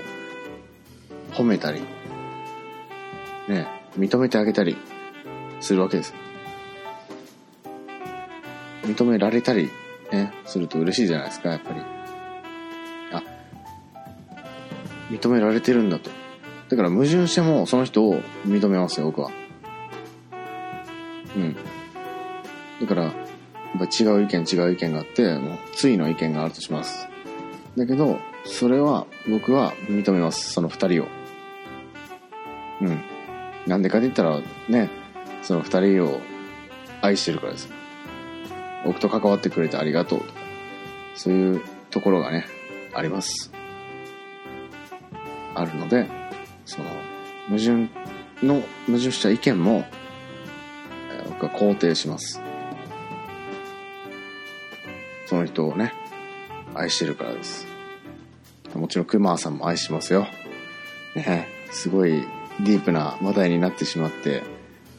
[1.33, 1.81] 褒めたり、
[3.49, 4.77] ね、認めてあげたり
[5.61, 6.15] するわけです。
[8.85, 9.71] 認められたり、
[10.11, 11.81] ね、すると嬉しいじゃないですか、やっぱり。
[13.13, 13.23] あ、
[15.11, 16.11] 認められてるんだと。
[16.69, 19.31] だから矛盾してもその人を認めますよ、僕は。
[21.37, 21.57] うん。
[22.81, 23.15] だから、やっ
[23.79, 27.09] ぱ違う意見違う意見があって、もう、ついの意見があるとします。
[27.77, 31.07] だけど、それは、僕は認めます、その二人を。
[33.83, 34.91] なんでかって言ったら、ね、
[35.43, 36.21] その二人を
[37.01, 37.69] 愛してるからです。
[38.85, 40.41] 僕と関わってくれてありがとうとか、
[41.17, 41.61] そういう
[41.91, 42.47] ところがね、
[42.95, 43.51] あります。
[45.57, 46.09] あるので、
[46.65, 46.89] その、
[47.49, 47.89] 矛盾
[48.47, 49.85] の、矛盾した意見も、
[51.31, 52.41] 僕は肯定します。
[55.27, 55.93] その人をね、
[56.77, 57.67] 愛してるからです。
[58.77, 60.29] もちろん、クマーさんも愛しますよ。
[61.17, 62.25] ね、すごい
[62.61, 64.43] ディープな話題になってしまって、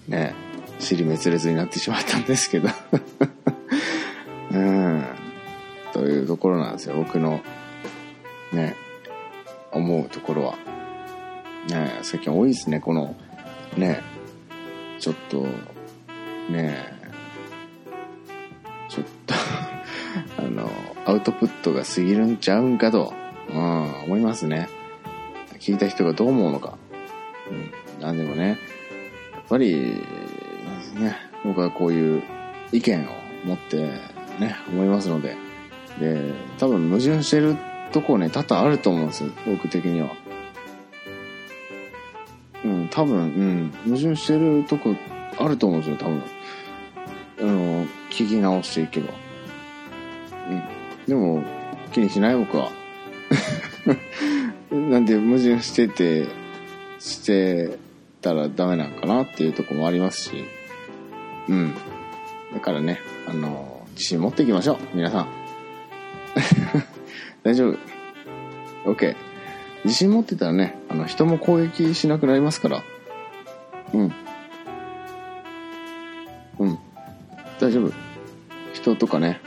[0.07, 0.33] ね、
[0.79, 2.69] 尻滅裂になってしまったんですけど。
[4.51, 5.05] うん。
[5.93, 6.95] というところなんですよ。
[6.95, 7.41] 僕の、
[8.51, 8.75] ね、
[9.71, 10.55] 思うところは。
[11.69, 13.15] ね、最近多いですね、この、
[13.77, 14.01] ね、
[14.99, 15.47] ちょっと、
[16.49, 16.93] ね、
[18.89, 19.33] ちょっと、
[20.37, 20.69] あの、
[21.05, 23.13] アウトプットが過ぎるんちゃうんかと、
[23.49, 24.67] うん、思いますね。
[25.59, 26.77] 聞いた人がどう思うのか。
[28.03, 28.07] うん。
[28.07, 30.01] なんでもね、やっぱり、
[30.95, 32.23] ね、僕はこういう
[32.71, 33.05] 意見を
[33.45, 33.77] 持って
[34.39, 35.35] ね、思いますので、
[35.99, 37.55] で、多分矛盾してる
[37.91, 40.09] とこね、多々あると思うんですよ、僕的には。
[42.63, 44.95] うん、多分、うん、矛盾してるとこ
[45.37, 46.23] あると思うんですよ、多分。
[47.39, 49.13] あの、聞き直していけば。
[50.49, 50.63] うん。
[51.07, 51.43] でも、
[51.91, 52.71] 気にしない僕は。
[54.71, 56.25] なんで矛盾してて、
[56.99, 57.77] して
[58.23, 60.45] ったらダメなんかなっていうとこもありますし。
[61.49, 61.73] うん。
[62.53, 65.27] だからね、あの、自信持っていきましょう、皆さん。
[67.43, 67.77] 大丈夫。
[68.91, 69.15] OK。
[69.83, 72.83] 自信持ってたらね、あの、人も攻撃しなくなりますから。
[73.93, 74.13] うん。
[76.59, 76.79] うん。
[77.59, 77.91] 大丈夫。
[78.71, 79.41] 人とかね、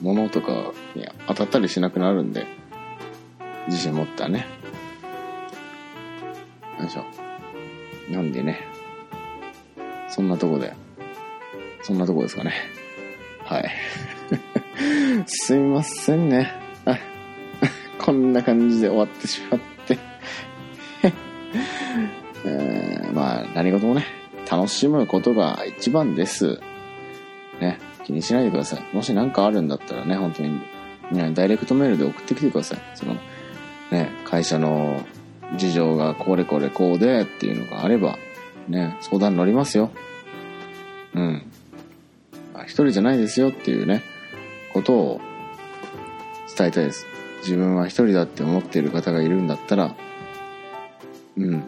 [0.00, 2.46] 物とかに当たったりしなくなるんで、
[3.66, 4.46] 自信持ったらね。
[6.78, 7.29] よいしょ。
[8.10, 8.60] なんでね、
[10.08, 10.74] そんなとこで、
[11.82, 12.52] そんなとこですかね。
[13.44, 13.70] はい。
[15.26, 16.60] すいませんね。
[18.00, 19.98] こんな感じで終わってしまって。
[22.44, 24.06] えーまあ、何事もね、
[24.50, 26.60] 楽しむことが一番です。
[27.60, 28.96] ね、気にしないでください。
[28.96, 30.60] もし何かあるんだったらね、本当に、
[31.12, 32.78] ね、ダイレクトメールで送ってきてください。
[32.94, 33.14] その、
[33.90, 35.04] ね、会社の
[35.56, 38.18] 事情がこれこれこうでっていうのがあれば、
[38.68, 39.90] ね、相談乗りますよ。
[41.14, 41.46] うん。
[42.64, 44.02] 一人じゃないですよっていうね、
[44.72, 45.20] ことを
[46.56, 47.06] 伝えたいです。
[47.40, 49.94] 自分は一人だって思っている方がいるんだったら、
[51.36, 51.64] うん。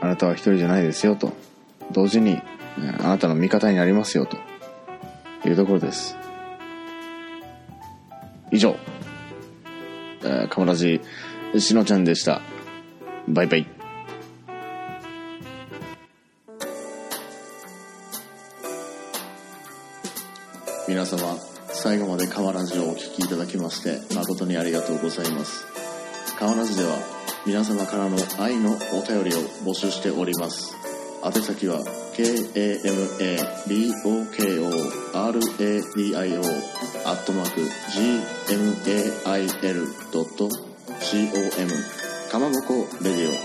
[0.00, 1.32] あなたは一人じゃないですよと。
[1.92, 2.40] 同時に、
[3.00, 4.38] あなたの味方になりますよと。
[5.46, 6.16] いうところです。
[8.50, 8.76] 以上。
[10.22, 11.00] えー、かもらじ、
[11.56, 12.42] しのちゃんでした。
[13.26, 13.66] バイバイ。
[20.86, 21.36] 皆様、
[21.68, 25.66] 最後までカワラジをお聞きいただきまして、誠にありがとうございます。
[26.38, 26.90] カワラジでは、
[27.46, 30.74] 皆様からの愛のお便りを募集しております。
[31.24, 31.82] 宛先は、
[32.16, 32.88] k-a-m-a-b-o-k-o-r-a-d-i-o
[37.04, 37.60] アットマーク
[39.24, 40.67] gmail.com
[41.00, 41.68] com
[42.30, 43.36] かまぼこレディオ at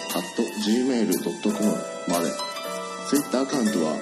[0.66, 1.78] gmail.com
[2.08, 2.32] まで。
[3.08, 3.98] ツイッターアカウントは、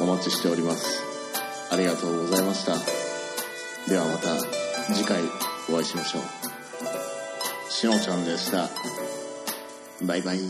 [0.00, 1.02] お待ちしております。
[1.70, 2.72] ありがとうございました。
[3.88, 4.28] ではまた
[4.94, 5.20] 次回
[5.68, 7.70] お会いしましょう。
[7.70, 8.68] しのちゃんでした。
[10.02, 10.40] バイバイ。